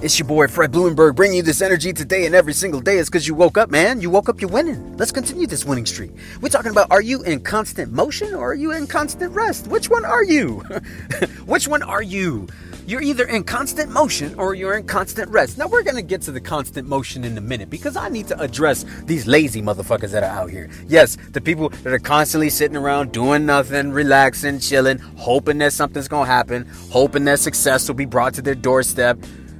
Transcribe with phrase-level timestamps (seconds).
[0.00, 2.98] It's your boy Fred Bloomberg bringing you this energy today and every single day.
[2.98, 4.00] It's because you woke up, man.
[4.00, 4.96] You woke up, you're winning.
[4.96, 6.12] Let's continue this winning streak.
[6.40, 9.66] We're talking about are you in constant motion or are you in constant rest?
[9.66, 10.60] Which one are you?
[11.46, 12.46] Which one are you?
[12.86, 15.58] You're either in constant motion or you're in constant rest.
[15.58, 18.28] Now, we're going to get to the constant motion in a minute because I need
[18.28, 20.70] to address these lazy motherfuckers that are out here.
[20.86, 26.06] Yes, the people that are constantly sitting around doing nothing, relaxing, chilling, hoping that something's
[26.06, 29.18] going to happen, hoping that success will be brought to their doorstep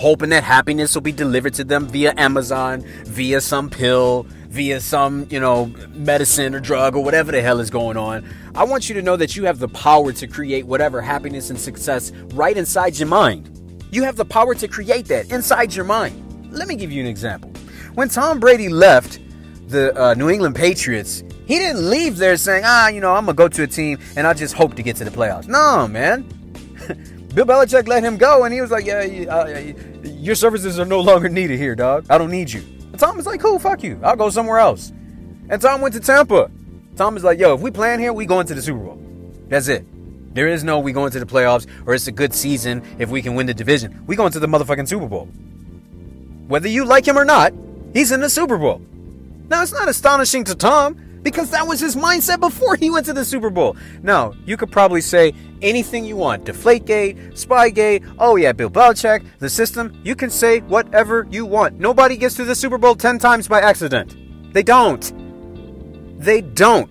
[0.00, 5.26] hoping that happiness will be delivered to them via Amazon, via some pill, via some,
[5.28, 8.26] you know, medicine or drug or whatever the hell is going on.
[8.54, 11.60] I want you to know that you have the power to create whatever happiness and
[11.60, 13.50] success right inside your mind.
[13.90, 16.50] You have the power to create that inside your mind.
[16.50, 17.52] Let me give you an example.
[17.92, 19.18] When Tom Brady left
[19.68, 23.36] the uh, New England Patriots, he didn't leave there saying, ah, you know, I'm going
[23.36, 25.46] to go to a team and I just hope to get to the playoffs.
[25.46, 26.26] No, man.
[27.34, 29.72] Bill Belichick let him go, and he was like, "Yeah, uh,
[30.04, 32.06] your services are no longer needed here, dog.
[32.10, 34.00] I don't need you." And Tom was like, "Cool, fuck you.
[34.02, 34.92] I'll go somewhere else."
[35.48, 36.50] And Tom went to Tampa.
[36.96, 39.00] Tom is like, "Yo, if we plan here, we going to the Super Bowl.
[39.48, 39.84] That's it.
[40.34, 43.20] There is no we going to the playoffs or it's a good season if we
[43.20, 44.04] can win the division.
[44.06, 45.26] We going to the motherfucking Super Bowl.
[46.46, 47.52] Whether you like him or not,
[47.92, 48.80] he's in the Super Bowl.
[49.48, 53.12] Now it's not astonishing to Tom." Because that was his mindset before he went to
[53.12, 53.76] the Super Bowl.
[54.02, 59.48] Now, you could probably say anything you want Deflategate, Spygate, oh yeah, Bill Belichick, the
[59.48, 60.00] system.
[60.04, 61.78] You can say whatever you want.
[61.78, 64.16] Nobody gets to the Super Bowl 10 times by accident.
[64.52, 65.12] They don't.
[66.20, 66.90] They don't.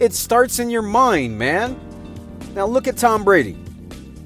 [0.00, 1.80] It starts in your mind, man.
[2.54, 3.56] Now, look at Tom Brady.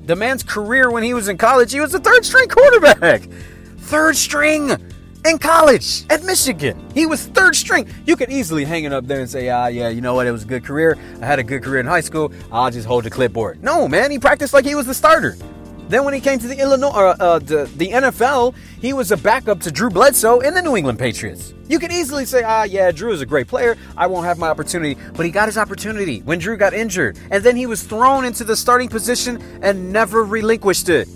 [0.06, 3.22] The man's career when he was in college, he was a third string quarterback.
[3.78, 4.76] Third string
[5.24, 6.78] in college at Michigan.
[6.94, 7.88] He was third string.
[8.06, 10.26] You could easily hang it up there and say, ah, yeah, you know what?
[10.26, 10.96] It was a good career.
[11.20, 12.32] I had a good career in high school.
[12.50, 13.62] I'll just hold the clipboard.
[13.62, 15.36] No, man, he practiced like he was the starter.
[15.88, 19.16] Then when he came to the Illinois, uh, uh, the, the NFL, he was a
[19.16, 21.52] backup to Drew Bledsoe in the New England Patriots.
[21.66, 23.76] You could easily say, ah, yeah, Drew is a great player.
[23.96, 24.96] I won't have my opportunity.
[25.14, 27.18] But he got his opportunity when Drew got injured.
[27.32, 31.08] And then he was thrown into the starting position and never relinquished it.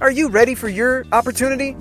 [0.00, 1.76] Are you ready for your opportunity?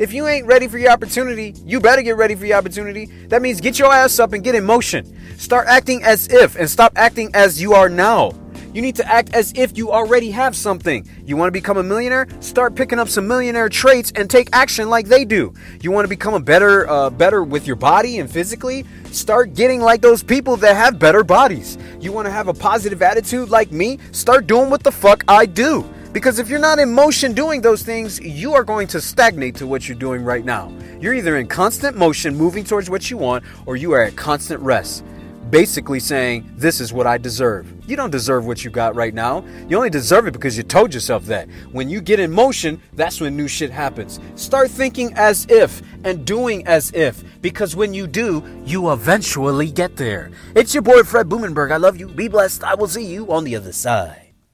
[0.00, 3.04] If you ain't ready for your opportunity, you better get ready for your opportunity.
[3.28, 5.04] That means get your ass up and get in motion.
[5.36, 8.32] Start acting as if and stop acting as you are now.
[8.72, 11.06] You need to act as if you already have something.
[11.26, 12.26] You want to become a millionaire?
[12.40, 15.52] Start picking up some millionaire traits and take action like they do.
[15.82, 18.86] You want to become a better, uh, better with your body and physically?
[19.12, 21.76] Start getting like those people that have better bodies.
[22.00, 23.98] You want to have a positive attitude like me?
[24.12, 25.84] Start doing what the fuck I do.
[26.12, 29.66] Because if you're not in motion doing those things, you are going to stagnate to
[29.66, 30.72] what you're doing right now.
[31.00, 34.60] You're either in constant motion moving towards what you want, or you are at constant
[34.60, 35.04] rest.
[35.50, 37.72] Basically saying, This is what I deserve.
[37.88, 39.44] You don't deserve what you got right now.
[39.68, 41.48] You only deserve it because you told yourself that.
[41.70, 44.18] When you get in motion, that's when new shit happens.
[44.34, 49.96] Start thinking as if and doing as if, because when you do, you eventually get
[49.96, 50.32] there.
[50.56, 51.70] It's your boy Fred Blumenberg.
[51.70, 52.08] I love you.
[52.08, 52.64] Be blessed.
[52.64, 54.29] I will see you on the other side.